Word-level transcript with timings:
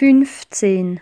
fünfzehn. 0.00 1.00